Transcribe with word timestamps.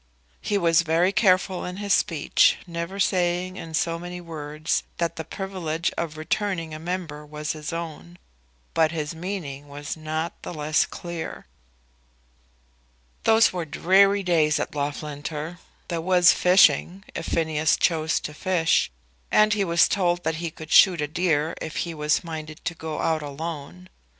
He 0.41 0.57
was 0.57 0.81
very 0.81 1.11
careful 1.11 1.63
in 1.63 1.77
his 1.77 1.93
speech, 1.93 2.57
never 2.65 2.99
saying 2.99 3.55
in 3.55 3.75
so 3.75 3.99
many 3.99 4.19
words 4.19 4.81
that 4.97 5.15
the 5.15 5.23
privilege 5.23 5.91
of 5.95 6.17
returning 6.17 6.73
a 6.73 6.79
member 6.79 7.23
was 7.23 7.51
his 7.51 7.71
own; 7.71 8.17
but 8.73 8.91
his 8.91 9.13
meaning 9.13 9.67
was 9.67 9.95
not 9.95 10.41
the 10.41 10.55
less 10.55 10.87
clear. 10.87 11.45
Those 13.25 13.53
were 13.53 13.63
dreary 13.63 14.23
days 14.23 14.59
at 14.59 14.73
Loughlinter. 14.73 15.59
There 15.87 16.01
was 16.01 16.33
fishing, 16.33 17.03
if 17.13 17.27
Phineas 17.27 17.77
chose 17.77 18.19
to 18.21 18.33
fish; 18.33 18.89
and 19.29 19.53
he 19.53 19.63
was 19.63 19.87
told 19.87 20.23
that 20.23 20.37
he 20.37 20.49
could 20.49 20.71
shoot 20.71 20.99
a 20.99 21.07
deer 21.07 21.53
if 21.61 21.75
he 21.85 21.93
was 21.93 22.23
minded 22.23 22.65
to 22.65 22.73
go 22.73 23.01
out 23.01 23.21
alone. 23.21 23.87